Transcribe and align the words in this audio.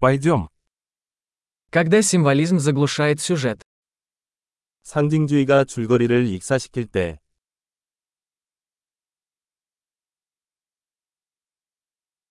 Пойдем. 0.00 0.48
Когда 1.70 2.02
символизм 2.02 2.60
заглушает 2.60 3.20
сюжет. 3.20 3.60
상징주의가 4.82 5.64
줄거리를 5.64 6.28
익사시킬 6.28 6.86
때, 6.86 7.18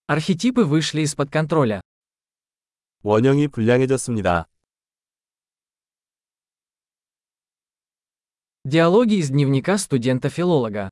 Архетипы 0.07 0.63
вышли 0.63 1.01
из-под 1.01 1.29
контроля. 1.29 1.81
원형이 3.03 3.49
불량해졌습니다. 3.49 4.47
Диалоги 8.63 9.15
из 9.15 9.29
дневника 9.29 9.77
студента-филолога. 9.77 10.89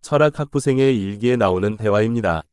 철학 0.00 0.38
학부생의 0.38 0.96
일기에 0.96 1.34
나오는 1.34 1.76
대화입니다. 1.76 2.44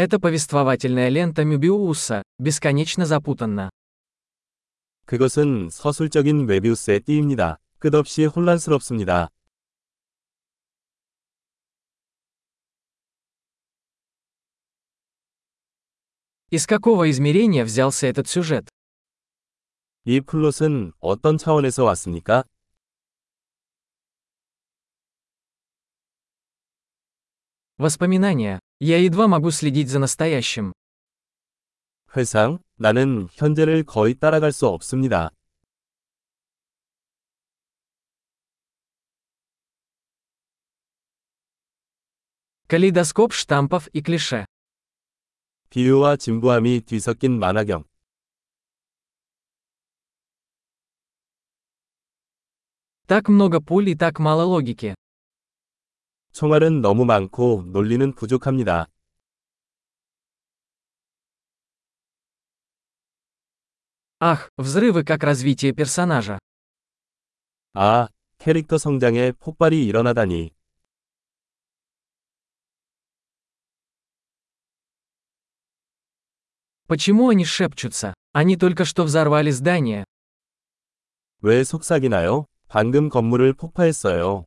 Это 0.00 0.18
повествовательная 0.20 1.08
лента 1.08 1.44
Мюбиуса, 1.44 2.22
бесконечно 2.38 3.06
запутанна. 3.06 3.70
그것은 5.06 5.70
서술적인 5.70 6.46
메비우스의 6.46 7.00
띠입니다. 7.00 7.58
끝없이 7.78 8.24
혼란스럽습니다. 8.26 9.30
Из 16.50 16.66
какого 16.66 17.10
измерения 17.10 17.64
взялся 17.64 18.06
этот 18.06 18.28
сюжет? 18.28 18.68
이 20.04 20.20
플롯은 20.20 20.92
어떤 21.00 21.38
차원에서 21.38 21.84
왔습니까? 21.84 22.44
Воспоминания. 27.78 28.60
Я 28.80 28.98
едва 28.98 29.26
могу 29.28 29.50
следить 29.50 29.88
за 29.88 29.98
настоящим. 29.98 30.72
회상, 32.16 32.58
나는 32.76 33.28
현재를 33.32 33.84
거의 33.84 34.14
따라갈 34.14 34.52
수 34.52 34.66
없습니다. 34.68 35.30
Калейдоскоп 42.68 43.32
штампов 43.32 43.88
и 43.92 44.02
клише. 44.02 44.44
비유와 45.70 46.16
진부함이 46.16 46.80
뒤섞인 46.80 47.38
만화경. 47.38 47.84
Так 53.06 53.28
много 53.28 53.60
пуль 53.60 53.90
и 53.90 53.94
так 53.94 54.18
мало 54.18 54.42
логики. 54.42 54.94
총알은 56.32 56.82
너무 56.82 57.04
많고 57.04 57.64
논리는 57.66 58.12
부족합니다. 58.14 58.88
Ах, 64.18 64.50
взрывы 64.56 65.04
как 65.04 65.24
развитие 65.24 65.72
персонажа. 65.72 66.38
아, 67.74 68.08
캐릭터 68.38 68.78
성장에 68.78 69.32
폭발이 69.32 69.84
일어나다니. 69.84 70.52
Почему 76.86 77.28
они 77.30 77.44
шепчутся? 77.44 78.14
Они 78.32 78.56
только 78.56 78.84
что 78.84 79.04
взорвали 79.04 79.50
здание. 79.50 80.04
왜 81.40 81.64
속삭이나요? 81.64 82.46
방금 82.68 83.08
건물을 83.08 83.52
폭파했어요. 83.54 84.46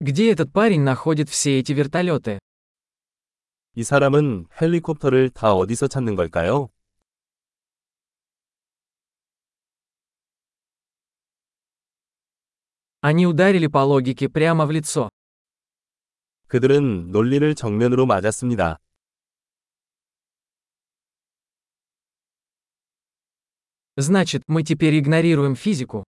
Где 0.00 0.32
этот 0.32 0.52
парень 0.52 0.80
находит 0.80 1.28
все 1.28 1.58
эти 1.58 1.72
вертолеты? 1.72 2.38
이 3.74 3.82
사람은 3.82 4.46
헬리콥터를 4.60 5.30
다 5.30 5.54
어디서 5.54 5.88
찾는 5.88 6.16
걸까요? 6.16 6.70
Они 13.02 13.26
ударили 13.26 13.66
по 13.66 13.84
логике 13.84 14.28
прямо 14.28 14.66
в 14.66 14.70
лицо. 14.70 15.10
그들은 16.48 17.12
논리를 17.12 17.54
정면으로 17.54 18.06
맞았습니다. 18.06 18.78
Значит, 23.96 24.42
мы 24.46 24.62
теперь 24.62 24.98
игнорируем 24.98 25.54
физику. 25.54 26.04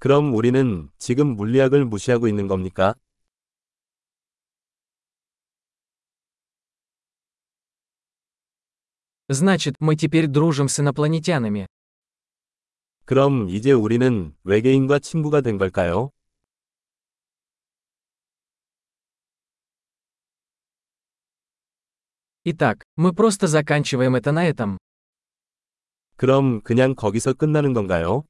그럼 0.00 0.34
우리는 0.34 0.90
지금 0.98 1.36
물리학을 1.36 1.84
무시하고 1.84 2.28
있는 2.28 2.48
겁니까? 2.48 2.94
Значит, 9.28 9.74
мы 9.80 9.96
теперь 9.96 10.28
дружим 10.28 10.68
с 10.68 10.78
инопланетянами. 10.78 11.66
그럼 13.04 13.48
이제 13.48 13.72
우리는 13.72 14.34
외계인과 14.44 14.98
친구가 14.98 15.40
된 15.40 15.58
걸까요? 15.58 16.10
Итак, 22.44 22.84
мы 22.96 23.12
просто 23.12 23.48
заканчиваем 23.48 24.14
это 24.14 24.30
на 24.30 24.46
этом. 24.46 24.78
그럼 26.16 26.62
그냥 26.62 26.94
거기서 26.94 27.34
끝나는 27.34 27.72
건가요? 27.72 28.24